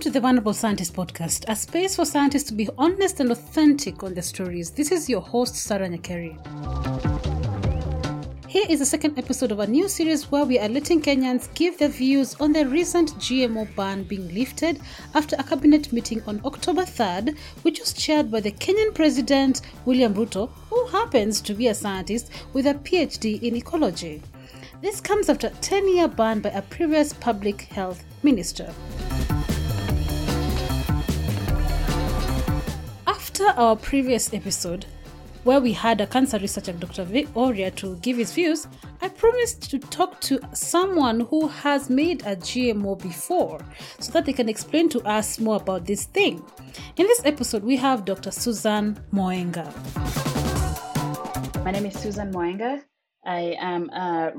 [0.00, 4.02] Welcome to the Vulnerable Scientist podcast, a space for scientists to be honest and authentic
[4.02, 4.70] on their stories.
[4.70, 6.38] This is your host, Sarah Nyakeri.
[8.48, 11.76] Here is the second episode of a new series where we are letting Kenyans give
[11.76, 14.80] their views on the recent GMO ban being lifted
[15.14, 20.14] after a cabinet meeting on October 3rd, which was chaired by the Kenyan President William
[20.14, 24.22] Ruto, who happens to be a scientist with a PhD in ecology.
[24.80, 28.72] This comes after a 10 year ban by a previous public health minister.
[33.40, 34.84] After our previous episode,
[35.44, 37.04] where we had a cancer researcher, Dr.
[37.04, 38.66] Vic Oria, to give his views,
[39.00, 43.58] I promised to talk to someone who has made a GMO before
[43.98, 46.44] so that they can explain to us more about this thing.
[46.98, 48.30] In this episode, we have Dr.
[48.30, 49.64] Susan Moenga.
[51.64, 52.82] My name is Susan Moenga.
[53.24, 54.32] I am a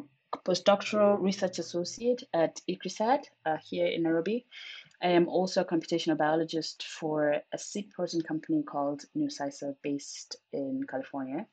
[0.45, 4.45] postdoctoral research associate at ICRISAT uh, here in Nairobi.
[5.03, 10.83] I am also a computational biologist for a seed protein company called Nucicer based in
[10.87, 11.47] California.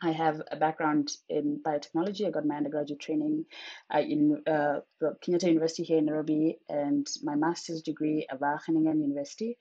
[0.00, 2.26] I have a background in biotechnology.
[2.26, 3.46] I got my undergraduate training
[3.94, 9.58] in uh, the Kenyatta University here in Nairobi and my master's degree at Wageningen University,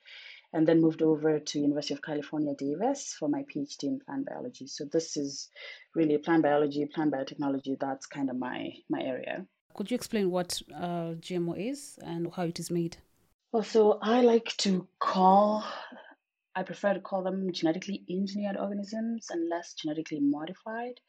[0.54, 4.68] and then moved over to University of California, Davis for my PhD in plant biology.
[4.68, 5.50] So this is
[5.96, 7.80] really plant biology, plant biotechnology.
[7.80, 9.46] That's kind of my my area.
[9.78, 12.98] Could you explain what uh, GMO is and how it is made?
[13.52, 15.64] Well, so I like to call,
[16.56, 21.00] I prefer to call them genetically engineered organisms and less genetically modified.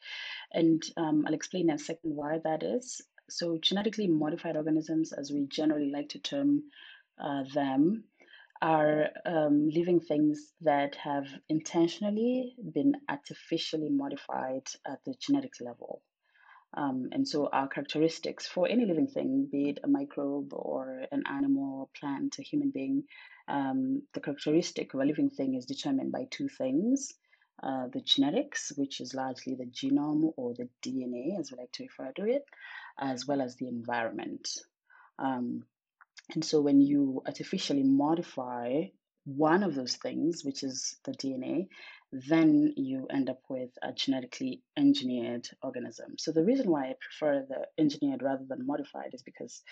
[0.52, 3.00] And um, I'll explain in a second why that is.
[3.30, 6.64] So, genetically modified organisms, as we generally like to term
[7.18, 8.04] uh, them,
[8.60, 16.02] are um, living things that have intentionally been artificially modified at the genetic level.
[16.74, 21.22] Um, and so our characteristics for any living thing, be it a microbe or an
[21.26, 23.04] animal, a plant, a human being,
[23.48, 27.14] um, the characteristic of a living thing is determined by two things.
[27.60, 31.84] Uh, the genetics, which is largely the genome or the DNA, as we like to
[31.84, 32.44] refer to it,
[33.00, 34.48] as well as the environment.
[35.18, 35.64] Um,
[36.34, 38.84] and so when you artificially modify
[39.36, 41.68] one of those things, which is the DNA,
[42.12, 46.16] then you end up with a genetically engineered organism.
[46.18, 49.62] So the reason why I prefer the engineered rather than modified is because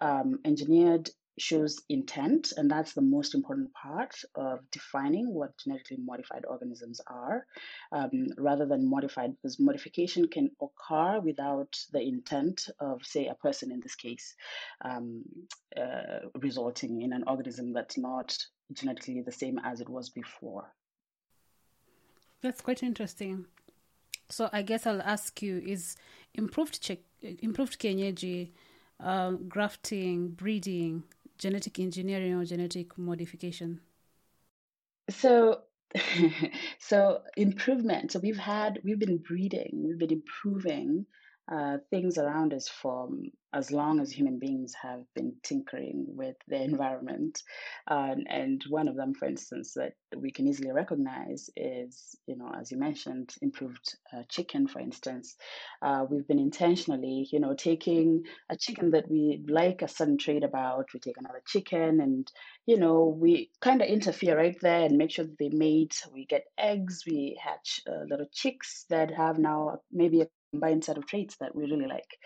[0.00, 1.08] um, engineered
[1.38, 7.46] shows intent, and that's the most important part of defining what genetically modified organisms are,
[7.92, 13.70] um, rather than modified, because modification can occur without the intent of, say, a person
[13.70, 14.34] in this case,
[14.82, 15.22] um,
[15.76, 18.36] uh, resulting in an organism that's not
[18.72, 20.72] genetically the same as it was before.
[22.42, 23.46] That's quite interesting.
[24.28, 25.96] So I guess I'll ask you: Is
[26.34, 28.50] improved check, improved kienyeji,
[29.00, 31.04] uh, grafting, breeding,
[31.38, 33.80] genetic engineering, or genetic modification?
[35.10, 35.62] So,
[36.78, 38.12] so improvement.
[38.12, 41.06] So we've had we've been breeding, we've been improving
[41.50, 43.08] uh, things around us for
[43.54, 47.42] as long as human beings have been tinkering with the environment.
[47.86, 52.52] Uh, and one of them, for instance, that we can easily recognize is, you know,
[52.58, 55.36] as you mentioned, improved uh, chicken, for instance.
[55.80, 60.44] Uh, we've been intentionally, you know, taking a chicken that we like a certain trait
[60.44, 62.30] about, we take another chicken and,
[62.66, 66.02] you know, we kind of interfere right there and make sure that they mate.
[66.12, 70.98] We get eggs, we hatch uh, little chicks that have now maybe a combined set
[70.98, 72.18] of traits that we really like.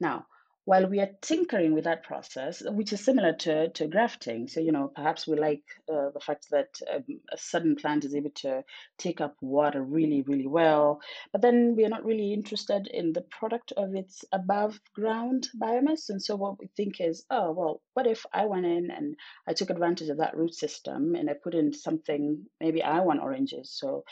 [0.00, 0.26] Now,
[0.66, 4.72] while we are tinkering with that process, which is similar to, to grafting, so you
[4.72, 8.64] know perhaps we like uh, the fact that um, a certain plant is able to
[8.98, 11.00] take up water really, really well,
[11.32, 16.08] but then we are not really interested in the product of its above ground biomass.
[16.08, 19.14] And so what we think is, oh well, what if I went in and
[19.48, 22.44] I took advantage of that root system and I put in something?
[22.60, 24.02] Maybe I want oranges, so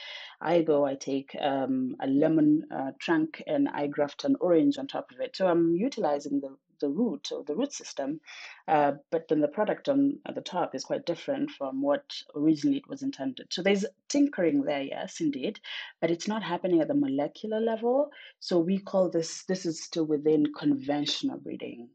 [0.40, 4.86] I go, I take um, a lemon uh, trunk and I graft an orange on
[4.86, 5.34] top of it.
[5.34, 6.42] So I'm utilizing
[6.84, 8.20] the, root or the root system,
[8.68, 12.04] uh, but then the product on at the top is quite different from what
[12.34, 13.46] originally it was intended.
[13.50, 15.60] So there's tinkering there, yes, indeed,
[16.00, 18.10] but it's not happening at the molecular level.
[18.40, 21.88] So we call this this is still within conventional breeding.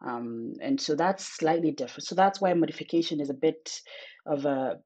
[0.00, 2.06] Um, and so that's slightly different.
[2.06, 3.80] So that's why modification is a bit
[4.26, 4.78] of a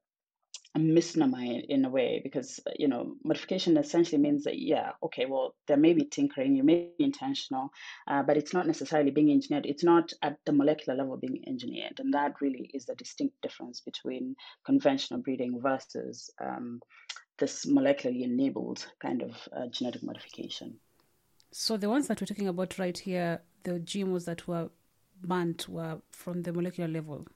[0.75, 5.53] a misnomer in a way because you know modification essentially means that yeah okay well
[5.67, 7.69] there may be tinkering you may be intentional
[8.07, 9.65] uh, but it's not necessarily being engineered.
[9.65, 13.81] It's not at the molecular level being engineered and that really is the distinct difference
[13.81, 14.35] between
[14.65, 16.81] conventional breeding versus um,
[17.37, 20.75] this molecularly enabled kind of uh, genetic modification.
[21.51, 24.69] So the ones that we're talking about right here the GMOs that were
[25.23, 27.27] banned were from the molecular level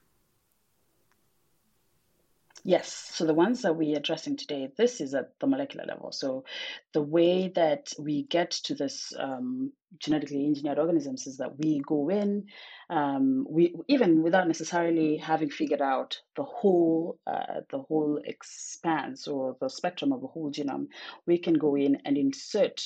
[2.64, 6.12] Yes, so the ones that we're addressing today, this is at the molecular level.
[6.12, 6.44] So
[6.92, 12.10] the way that we get to this um, genetically engineered organisms is that we go
[12.10, 12.46] in,
[12.90, 19.56] um, we even without necessarily having figured out the whole uh, the whole expanse or
[19.60, 20.88] the spectrum of the whole genome,
[21.26, 22.82] we can go in and insert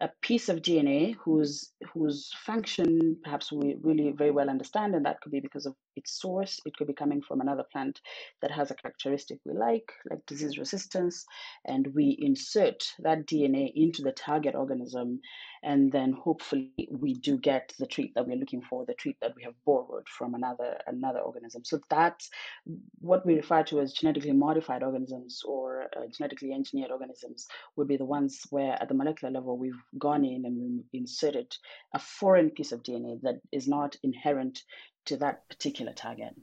[0.00, 5.20] a piece of DNA whose whose function perhaps we really very well understand, and that
[5.20, 6.58] could be because of its source.
[6.66, 8.00] It could be coming from another plant
[8.42, 11.24] that has a characteristic we like, like disease resistance,
[11.64, 15.20] and we insert that DNA into the target organism,
[15.62, 19.34] and then hopefully we do get the treat that we're looking for, the treat that
[19.36, 21.64] we have borrowed from another another organism.
[21.64, 22.30] So that's
[23.00, 27.96] what we refer to as genetically modified organisms or uh, genetically engineered organisms would be
[27.96, 31.56] the ones where at the molecular level we've gone in and inserted
[31.92, 34.64] a foreign piece of DNA that is not inherent
[35.06, 36.34] to that particular target.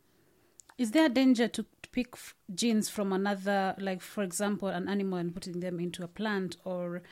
[0.78, 2.16] Is there a danger to pick
[2.54, 7.04] genes from another, like for example, an animal and putting them into a plant, or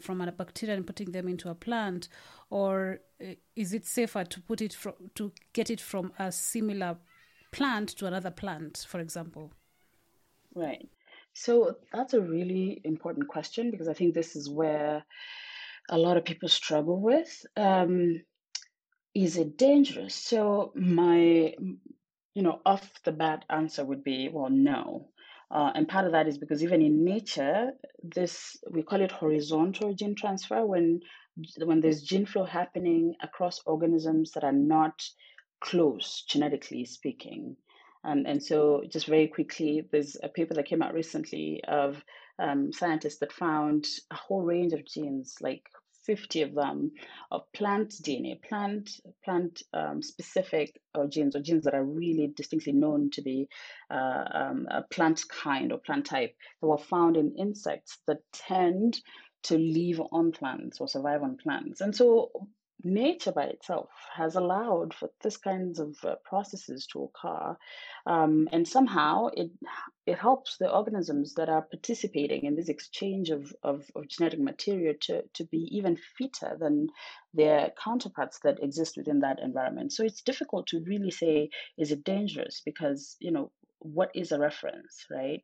[0.00, 2.08] from a bacteria and putting them into a plant,
[2.50, 6.96] or uh, is it safer to put it from, to get it from a similar
[7.50, 9.52] plant to another plant, for example?
[10.54, 10.88] Right.
[11.32, 15.04] So that's a really important question because I think this is where
[15.88, 17.46] a lot of people struggle with.
[17.56, 18.22] Um,
[19.14, 20.14] is it dangerous?
[20.14, 21.54] So my,
[22.34, 25.08] you know, off the bat answer would be, well, no.
[25.50, 29.94] Uh, and part of that is because even in nature, this we call it horizontal
[29.94, 31.00] gene transfer when
[31.64, 35.02] when there's gene flow happening across organisms that are not
[35.60, 37.56] close genetically speaking.
[38.04, 42.02] And, and so, just very quickly, there's a paper that came out recently of
[42.38, 45.64] um, scientists that found a whole range of genes, like
[46.08, 46.90] 50 of them,
[47.30, 48.90] of plant DNA, plant
[49.24, 53.46] plant um, specific or genes or genes that are really distinctly known to be
[53.90, 58.98] uh, um, a plant kind or plant type that were found in insects that tend
[59.44, 61.82] to live on plants or survive on plants.
[61.82, 62.30] And so
[62.84, 67.56] nature by itself has allowed for this kinds of uh, processes to occur
[68.06, 69.50] um, and somehow it
[70.06, 74.94] it helps the organisms that are participating in this exchange of, of, of, genetic material
[75.02, 76.88] to, to be even fitter than
[77.34, 79.92] their counterparts that exist within that environment.
[79.92, 82.62] So it's difficult to really say is it dangerous?
[82.64, 85.42] Because you know what is a reference right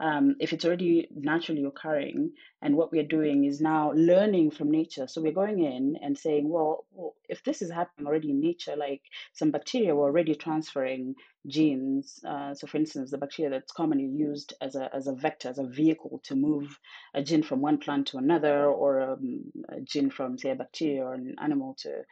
[0.00, 2.32] um, if it's already naturally occurring
[2.62, 5.06] and what we're doing is now learning from nature.
[5.06, 8.74] So we're going in and saying well, well, if this is happening already in nature
[8.76, 9.02] like
[9.32, 11.14] some bacteria were already transferring
[11.46, 15.48] genes uh, so for instance the bacteria that's commonly used as a, as a vector
[15.48, 16.78] as a vehicle to move
[17.14, 21.02] a gene from one plant to another or um, a gene from say a bacteria
[21.02, 22.02] or an animal to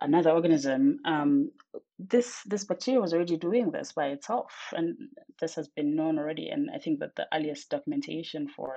[0.00, 1.50] another organism, um,
[1.98, 4.96] this this bacteria was already doing this by itself, and
[5.40, 6.48] this has been known already.
[6.48, 8.74] And I think that the earliest documentation for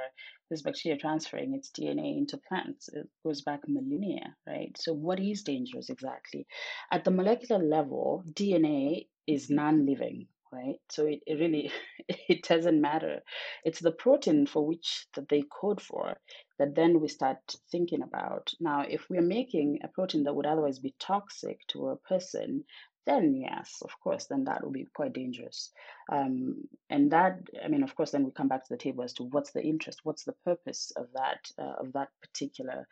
[0.49, 4.75] this bacteria transferring its DNA into plants it goes back millennia, right?
[4.77, 6.45] So, what is dangerous exactly?
[6.91, 10.79] At the molecular level, DNA is non-living, right?
[10.89, 11.71] So it, it really
[12.29, 13.21] it doesn't matter.
[13.63, 16.17] It's the protein for which that they code for
[16.59, 18.53] that then we start thinking about.
[18.59, 22.63] Now, if we're making a protein that would otherwise be toxic to a person,
[23.05, 25.71] then yes, of course, then that would be quite dangerous.
[26.11, 29.13] Um, and that, I mean, of course, then we come back to the table as
[29.13, 32.87] to what's the interest, what's the purpose of that uh, of that particular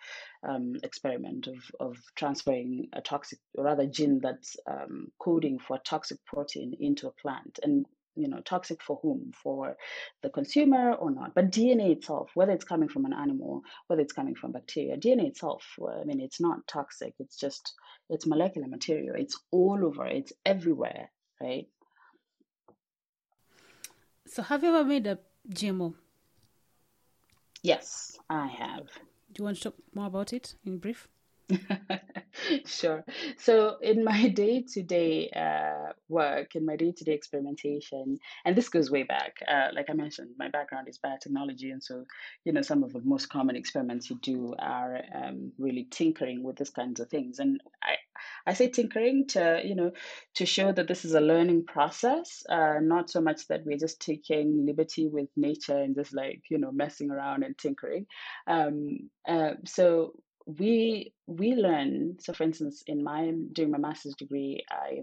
[0.48, 5.82] um, experiment of of transferring a toxic, or rather, gene that's um, coding for a
[5.86, 9.32] toxic protein into a plant, and you know toxic for whom?
[9.44, 9.76] For
[10.22, 11.34] the consumer or not?
[11.34, 15.28] But dna itself whether it's coming from an animal whether it's coming from bacteria dna
[15.28, 15.64] itself
[16.02, 17.14] i mean it's not toxic.
[17.20, 17.74] It's just
[18.10, 19.16] it's molecular material.
[19.16, 20.06] It's all over.
[20.06, 21.10] It's everywhere
[21.42, 21.68] right?
[24.28, 25.18] So have you ever made a
[25.50, 25.94] gmo
[27.64, 28.88] yes i have.
[29.32, 31.08] Do you want to talk more about it in brief
[32.66, 33.04] sure.
[33.38, 35.30] So, in my day to day
[36.10, 39.94] work, in my day to day experimentation, and this goes way back, uh, like I
[39.94, 41.72] mentioned, my background is biotechnology.
[41.72, 42.06] And so,
[42.46, 46.58] you know, some of the most common experiments you do are um, really tinkering with
[46.58, 47.40] these kinds of things.
[47.40, 47.96] And I,
[48.46, 49.92] I say tinkering to, you know,
[50.36, 54.02] to show that this is a learning process, uh, not so much that we're just
[54.02, 58.06] taking liberty with nature and just like, you know, messing around and tinkering.
[58.48, 60.14] Um, uh, so,
[60.46, 65.02] we we learn so for instance in my doing my master's degree i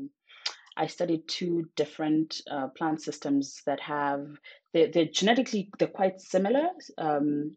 [0.77, 4.27] i studied two different uh, plant systems that have
[4.73, 6.69] they're, they're genetically they're quite similar
[6.99, 7.57] um,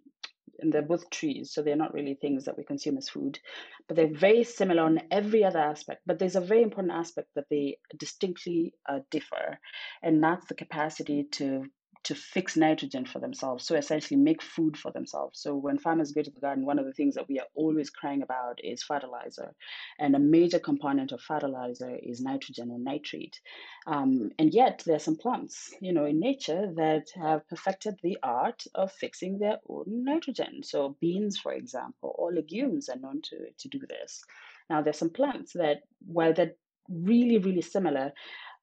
[0.59, 3.39] and they're both trees so they're not really things that we consume as food
[3.87, 7.45] but they're very similar on every other aspect but there's a very important aspect that
[7.49, 9.59] they distinctly uh, differ
[10.03, 11.65] and that's the capacity to
[12.03, 13.65] to fix nitrogen for themselves.
[13.65, 15.39] So essentially make food for themselves.
[15.39, 17.89] So when farmers go to the garden, one of the things that we are always
[17.89, 19.53] crying about is fertilizer.
[19.99, 23.39] And a major component of fertilizer is nitrogen or nitrate.
[23.85, 28.17] Um, and yet there are some plants, you know, in nature that have perfected the
[28.23, 30.63] art of fixing their own nitrogen.
[30.63, 34.23] So beans, for example, or legumes are known to, to do this.
[34.69, 36.55] Now there's some plants that, while they're
[36.89, 38.11] really, really similar,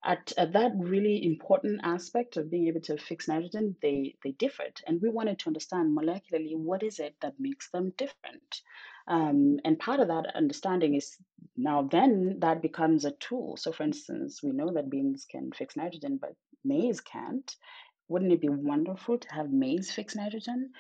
[0.05, 4.81] at, at that really important aspect of being able to fix nitrogen, they, they differed.
[4.87, 8.63] And we wanted to understand molecularly what is it that makes them different.
[9.09, 11.17] Um, and part of that understanding is
[11.57, 13.57] now then that becomes a tool.
[13.57, 17.57] So, for instance, we know that beans can fix nitrogen, but maize can't.
[18.09, 20.71] Wouldn't it be wonderful to have maize fix nitrogen?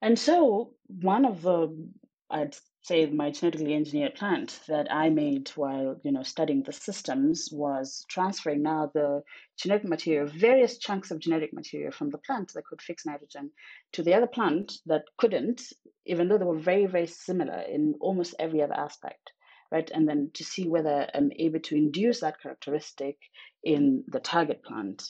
[0.00, 1.88] And so, one of the
[2.30, 2.54] I'd
[2.84, 8.04] say my genetically engineered plant that I made while you know studying the systems was
[8.08, 9.22] transferring now the
[9.56, 13.50] genetic material, various chunks of genetic material from the plant that could fix nitrogen
[13.92, 15.62] to the other plant that couldn't,
[16.04, 19.32] even though they were very very similar in almost every other aspect,
[19.72, 19.90] right?
[19.90, 23.16] And then to see whether I'm able to induce that characteristic
[23.62, 25.02] in the target plant.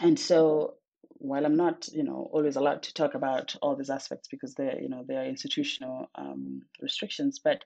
[0.00, 0.74] And so
[1.26, 4.80] while I'm not, you know, always allowed to talk about all these aspects because they're,
[4.80, 7.64] you know, they are institutional um, restrictions, but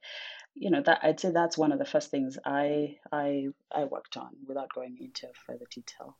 [0.54, 4.16] you know, that I'd say that's one of the first things I I I worked
[4.16, 6.16] on without going into further detail.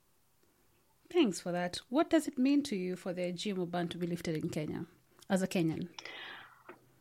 [1.11, 1.81] Thanks for that.
[1.89, 4.85] What does it mean to you for the GMO ban to be lifted in Kenya
[5.31, 5.89] as a Kenyan?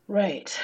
[0.08, 0.58] Right.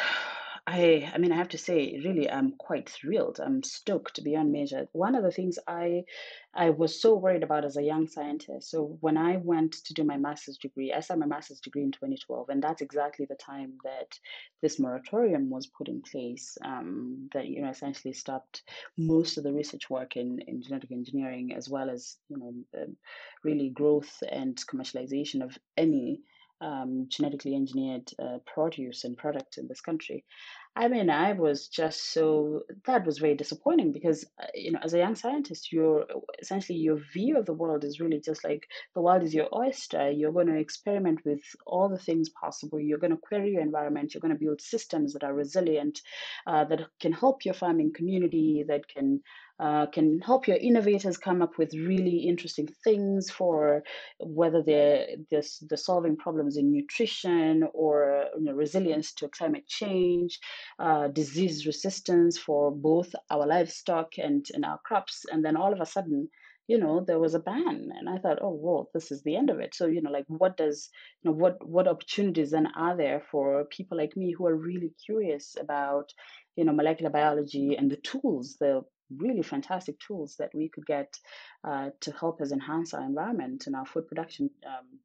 [0.67, 3.39] I I mean I have to say really I'm quite thrilled.
[3.39, 4.89] I'm stoked beyond measure.
[4.93, 6.05] One of the things I
[6.55, 8.71] I was so worried about as a young scientist.
[8.71, 11.93] So when I went to do my master's degree, I started my master's degree in
[11.93, 14.19] 2012, and that's exactly the time that
[14.63, 16.57] this moratorium was put in place.
[16.65, 18.63] Um, that you know essentially stopped
[18.97, 22.87] most of the research work in in genetic engineering as well as you know
[23.43, 26.23] really growth and commercialization of any
[26.65, 30.25] um, genetically engineered uh, produce and product in this country.
[30.77, 34.93] I mean, I was just so that was very disappointing because uh, you know, as
[34.93, 36.05] a young scientist, you're
[36.43, 40.11] essentially your view of the world is really just like the world is your oyster.
[40.11, 42.81] You're going to experiment with all the things possible.
[42.81, 44.15] You're going to query your environment.
[44.15, 46.01] You're going to build systems that are resilient,
[46.47, 49.21] uh, that can help your farming community, that can
[49.61, 53.85] uh, can help your innovators come up with really interesting things for
[54.19, 60.41] whether they're, they're, they're solving problems in nutrition or you know, resilience to climate change,
[60.79, 65.25] uh, disease resistance for both our livestock and, and our crops.
[65.31, 66.29] And then all of a sudden,
[66.67, 69.51] you know there was a ban and i thought oh well this is the end
[69.51, 70.89] of it so you know like what does
[71.23, 74.93] you know what what opportunities then are there for people like me who are really
[75.05, 76.13] curious about
[76.57, 78.83] you know molecular biology and the tools the
[79.19, 81.15] really fantastic tools that we could get
[81.69, 84.99] uh, to help us enhance our environment and our food production um,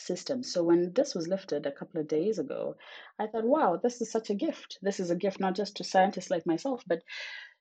[0.00, 0.42] system.
[0.42, 2.76] So when this was lifted a couple of days ago,
[3.18, 4.78] I thought, wow, this is such a gift.
[4.82, 7.02] This is a gift not just to scientists like myself, but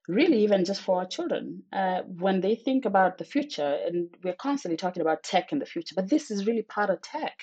[0.08, 1.64] really even just for our children.
[1.72, 5.66] Uh, when they think about the future, and we're constantly talking about tech in the
[5.66, 7.38] future, but this is really part of tech.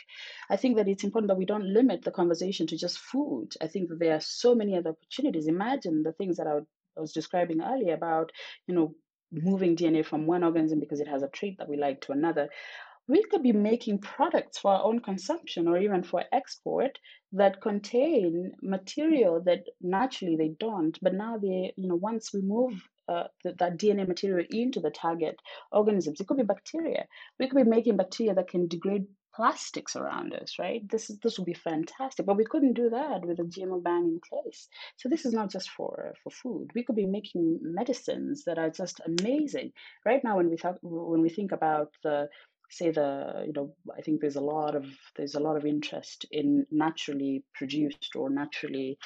[0.50, 3.55] I think that it's important that we don't limit the conversation to just food.
[3.61, 5.47] I think that there are so many other opportunities.
[5.47, 8.33] Imagine the things that I would I was describing earlier about,
[8.67, 8.95] you know,
[9.33, 12.49] moving DNA from one organism because it has a trait that we like to another,
[13.09, 16.99] we could be making products for our own consumption or even for export
[17.33, 20.99] that contain material that naturally they don't.
[21.01, 22.73] But now they, you know, once we move
[23.09, 25.39] uh, that DNA material into the target
[25.71, 27.07] organisms, it could be bacteria.
[27.39, 30.81] We could be making bacteria that can degrade plastics around us, right?
[30.89, 34.05] This is this would be fantastic, but we couldn't do that with a GMO ban
[34.05, 34.67] in place.
[34.97, 36.71] So this is not just for for food.
[36.75, 39.73] We could be making medicines that are just amazing.
[40.07, 42.29] Right now, when we talk when we think about the
[42.71, 46.27] say the you know I think there's a lot of there's a lot of interest
[46.31, 48.99] in naturally produced or naturally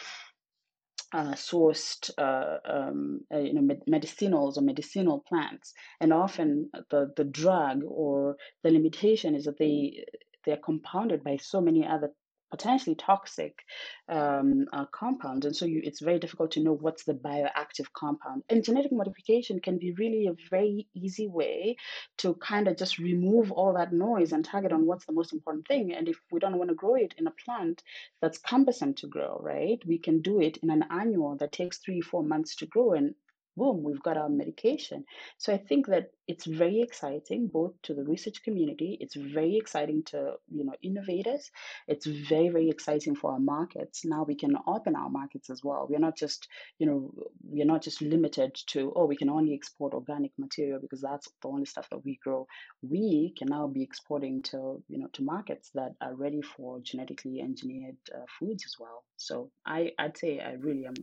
[1.12, 5.72] uh, sourced uh, um, uh, you know med- medicinals or medicinal plants.
[6.00, 10.04] And often the the drug or the limitation is that they
[10.44, 12.10] they're compounded by so many other
[12.50, 13.60] potentially toxic
[14.08, 18.42] um, uh, compounds and so you, it's very difficult to know what's the bioactive compound.
[18.48, 21.76] And genetic modification can be really a very easy way
[22.18, 25.66] to kind of just remove all that noise and target on what's the most important
[25.66, 25.92] thing.
[25.94, 27.82] And if we don't want to grow it in a plant
[28.20, 32.00] that's cumbersome to grow right we can do it in an annual that takes three
[32.00, 33.14] four months to grow and
[33.56, 35.04] boom, we've got our medication.
[35.38, 40.04] So I think that it's very exciting both to the research community, it's very exciting
[40.04, 41.50] to, you know, innovators.
[41.88, 44.04] It's very, very exciting for our markets.
[44.04, 45.86] Now we can open our markets as well.
[45.90, 46.46] We're not just,
[46.78, 51.00] you know, we're not just limited to, oh, we can only export organic material because
[51.00, 52.46] that's the only stuff that we grow.
[52.82, 57.40] We can now be exporting to, you know, to markets that are ready for genetically
[57.40, 59.04] engineered uh, foods as well.
[59.16, 60.94] So I, I'd say I really am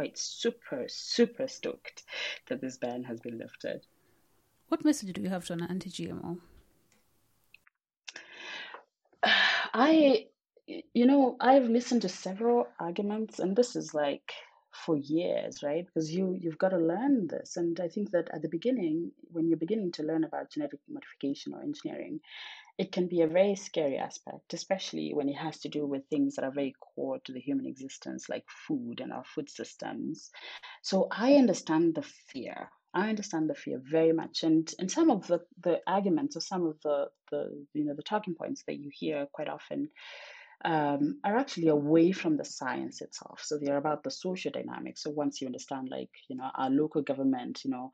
[0.00, 2.04] quite super, super stoked
[2.48, 3.84] that this ban has been lifted.
[4.68, 6.38] What message do you have to an anti GMO?
[9.74, 10.28] I,
[10.66, 14.32] you know, I've listened to several arguments, and this is like
[14.70, 15.84] for years, right?
[15.84, 19.48] Because you you've got to learn this, and I think that at the beginning, when
[19.48, 22.20] you're beginning to learn about genetic modification or engineering,
[22.80, 26.36] it can be a very scary aspect, especially when it has to do with things
[26.36, 30.30] that are very core to the human existence, like food and our food systems.
[30.82, 32.70] So I understand the fear.
[32.94, 36.66] I understand the fear very much, and and some of the the arguments or some
[36.66, 39.90] of the the you know the talking points that you hear quite often
[40.64, 43.40] um, are actually away from the science itself.
[43.44, 45.02] So they're about the social dynamics.
[45.02, 47.90] So once you understand, like you know, our local government, you know,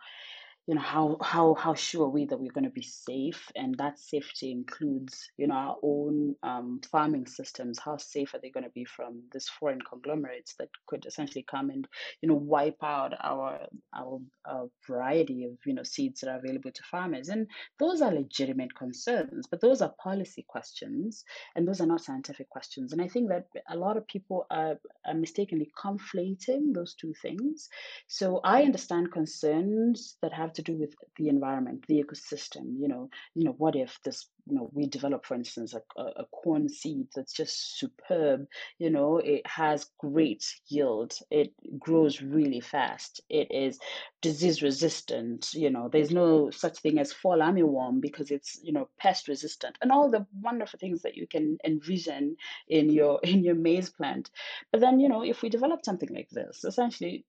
[0.67, 3.51] you know how how how sure are we that we're going to be safe?
[3.55, 7.79] And that safety includes you know our own um, farming systems.
[7.79, 11.71] How safe are they going to be from this foreign conglomerates that could essentially come
[11.71, 11.87] and
[12.21, 13.61] you know wipe out our
[13.95, 17.29] our, our variety of you know seeds that are available to farmers?
[17.29, 17.47] And
[17.79, 22.93] those are legitimate concerns but those are policy questions and those are not scientific questions.
[22.93, 27.69] And i think that a lot of people are, are mistakenly conflating those two things.
[28.09, 32.75] So i understand concerns that have to do with the environment, the ecosystem.
[32.79, 36.25] You know, you know, what if this, you know, we develop, for instance, a, a
[36.27, 38.47] corn seed that's just superb.
[38.79, 41.15] You know, it has great yield.
[41.31, 43.21] It grows really fast.
[43.29, 43.79] It is
[44.23, 45.53] disease resistant.
[45.55, 49.77] You know, there's no such thing as fall armyworm because it's you know pest resistant,
[49.81, 52.37] and all the wonderful things that you can envision
[52.69, 54.31] in your in your maize plant.
[54.73, 57.25] But then you know, if we develop something like this, essentially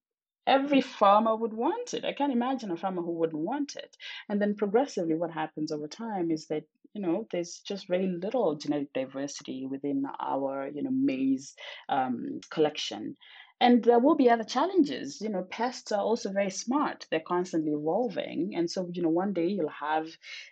[0.47, 2.05] every farmer would want it.
[2.05, 3.95] I can't imagine a farmer who wouldn't want it.
[4.29, 8.55] And then progressively, what happens over time is that you know there's just very little
[8.55, 11.53] genetic diversity within our you know maize
[11.89, 13.17] um, collection.
[13.59, 15.19] And there will be other challenges.
[15.19, 17.07] You know, pests are also very smart.
[17.09, 18.53] They're constantly evolving.
[18.55, 20.07] And so, you know, one day you'll have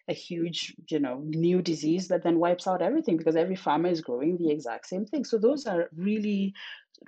[0.08, 4.02] a huge, you know, new disease that then wipes out everything because every farmer is
[4.02, 5.24] growing the exact same thing.
[5.24, 6.56] So those are really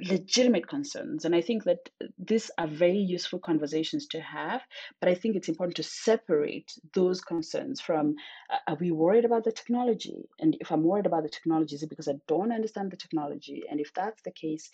[0.01, 1.25] legitimate concerns.
[1.25, 4.61] And I think that these are very useful conversations to have.
[4.99, 8.15] But I think it's important to separate those concerns from
[8.51, 10.29] uh, are we worried about the technology?
[10.39, 13.63] And if I'm worried about the technology, is it because I don't understand the technology?
[13.69, 14.69] And if that's the case,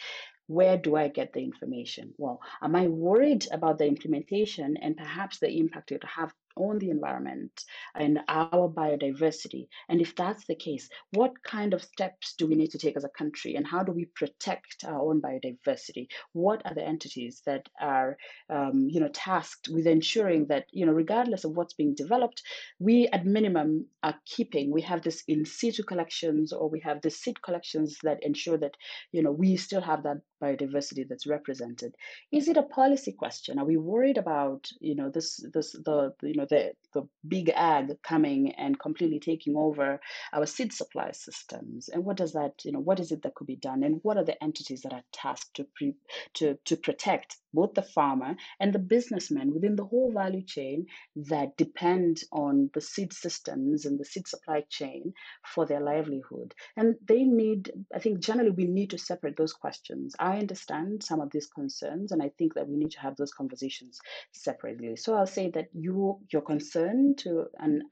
[0.53, 2.13] where do I get the information?
[2.17, 6.79] Well, am I worried about the implementation and perhaps the impact it will have on
[6.79, 7.63] the environment
[7.95, 9.67] and our biodiversity?
[9.89, 13.03] And if that's the case, what kind of steps do we need to take as
[13.03, 16.07] a country and how do we protect our own biodiversity?
[16.33, 18.17] What are the entities that are,
[18.49, 22.43] um, you know, tasked with ensuring that, you know, regardless of what's being developed,
[22.79, 27.09] we at minimum are keeping, we have this in situ collections or we have the
[27.09, 28.75] seed collections that ensure that,
[29.11, 31.95] you know, we still have that biodiversity that's represented.
[32.31, 33.59] Is it a policy question?
[33.59, 38.01] Are we worried about you know this this the you know the the big ag
[38.03, 39.99] coming and completely taking over
[40.33, 41.89] our seed supply systems?
[41.89, 43.83] And what does that you know what is it that could be done?
[43.83, 45.95] And what are the entities that are tasked to pre,
[46.35, 50.85] to to protect both the farmer and the businessman within the whole value chain
[51.15, 55.13] that depend on the seed systems and the seed supply chain
[55.45, 56.53] for their livelihood.
[56.75, 60.15] And they need, I think, generally we need to separate those questions.
[60.19, 63.31] I understand some of these concerns, and I think that we need to have those
[63.31, 63.99] conversations
[64.31, 64.95] separately.
[64.95, 67.83] So I'll say that you, your concern to an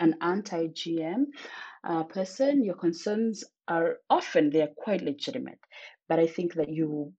[0.00, 1.26] an anti-GM
[1.84, 5.60] uh, person, your concerns are often they are quite legitimate,
[6.08, 7.12] but I think that you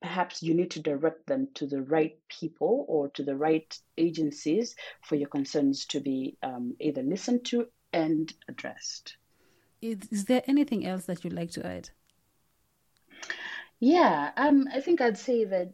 [0.00, 4.76] perhaps you need to direct them to the right people or to the right agencies
[5.02, 9.16] for your concerns to be um, either listened to and addressed.
[9.80, 11.90] Is, is, there anything else that you'd like to add?
[13.80, 15.72] Yeah, um, I think I'd say that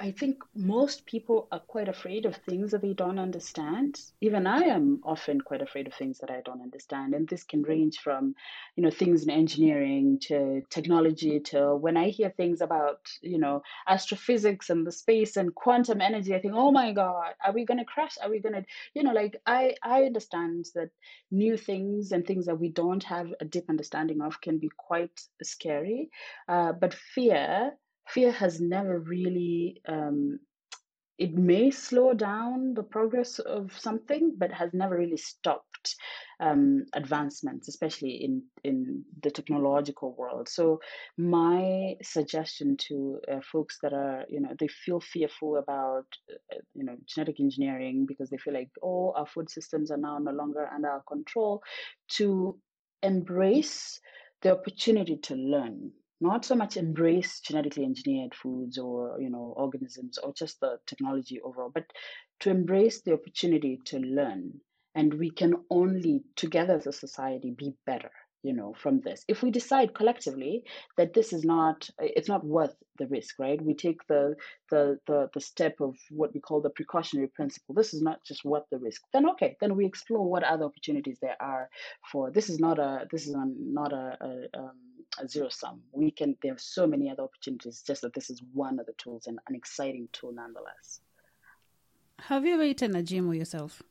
[0.00, 4.00] I think most people are quite afraid of things that they don't understand.
[4.20, 7.14] Even I am often quite afraid of things that I don't understand.
[7.14, 8.34] And this can range from,
[8.76, 13.62] you know, things in engineering to technology to when I hear things about, you know,
[13.86, 17.84] astrophysics and the space and quantum energy, I think, oh my God, are we gonna
[17.84, 18.16] crash?
[18.22, 20.90] Are we gonna, you know, like I I understand that
[21.30, 25.20] new things and things that we don't have a deep understanding of can be quite
[25.42, 26.10] scary.
[26.48, 27.72] Uh, but fear
[28.06, 30.38] fear has never really um,
[31.18, 35.94] it may slow down the progress of something, but has never really stopped
[36.40, 40.48] um, advancements, especially in in the technological world.
[40.48, 40.80] So
[41.16, 46.06] my suggestion to uh, folks that are you know they feel fearful about
[46.52, 50.18] uh, you know genetic engineering because they feel like oh our food systems are now
[50.18, 51.62] no longer under our control,
[52.08, 52.58] to
[53.04, 54.00] embrace
[54.42, 55.92] the opportunity to learn
[56.24, 61.40] not so much embrace genetically engineered foods or you know organisms or just the technology
[61.40, 61.86] overall but
[62.40, 64.60] to embrace the opportunity to learn.
[64.96, 68.12] And we can only together as a society be better
[68.44, 69.24] you know from this.
[69.26, 70.64] If we decide collectively
[70.96, 73.60] that this is not it's not worth the risk right?
[73.60, 74.36] We take the
[74.70, 77.74] the the, the step of what we call the precautionary principle.
[77.74, 79.02] This is not just worth the risk.
[79.12, 81.68] Then okay then we explore what other opportunities there are
[82.12, 86.10] for this is not a this is not a, a, um, a zero sum we
[86.10, 89.26] can there are so many other opportunities just that this is one of the tools
[89.26, 91.00] and an exciting tool nonetheless
[92.18, 93.82] have you ever eaten a gmo yourself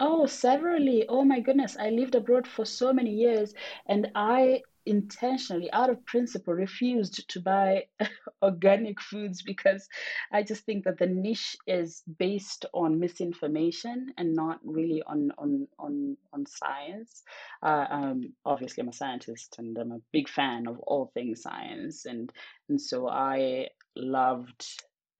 [0.00, 1.06] Oh, severally.
[1.08, 1.76] Oh my goodness.
[1.76, 3.54] I lived abroad for so many years
[3.86, 7.84] and I intentionally, out of principle, refused to buy
[8.42, 9.88] organic foods because
[10.32, 15.68] I just think that the niche is based on misinformation and not really on on
[15.78, 17.22] on on science.
[17.62, 22.06] Uh, um, obviously, I'm a scientist and I'm a big fan of all things science,
[22.06, 22.32] and
[22.68, 24.64] and so I loved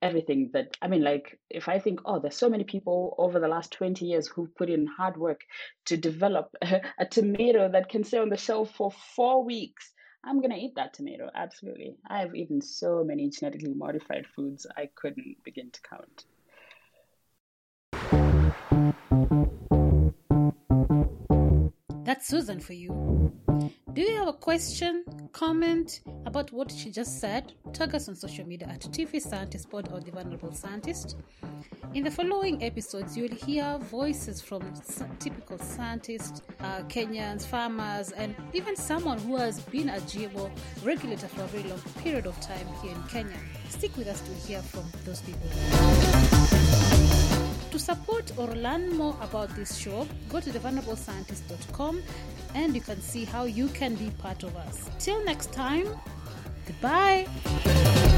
[0.03, 3.49] everything that I mean, like if I think, oh, there's so many people over the
[3.49, 5.41] last 20 years who've put in hard work
[5.87, 9.93] to develop a, a tomato that can stay on the shelf for four weeks.
[10.25, 11.97] I'm gonna eat that tomato, absolutely.
[12.09, 16.25] I've eaten so many genetically modified foods I couldn't begin to count.
[22.05, 23.33] That's Susan for you.
[23.93, 27.55] Do you have a question, comment about what she just said?
[27.73, 31.17] Tag us on social media at TV Scientist Pod or The Vulnerable Scientist.
[31.95, 34.61] In the following episodes, you will hear voices from
[35.21, 40.51] typical scientists, uh, Kenyans, farmers, and even someone who has been a GMO
[40.85, 43.38] regulator for a very long period of time here in Kenya.
[43.71, 45.49] Stick with us to hear from those people.
[47.71, 52.03] To support or learn more about this show, go to thevulnerablescientist.com
[52.55, 54.91] and you can see how you can be part of us.
[54.99, 55.87] Till next time,
[56.69, 58.18] goodbye.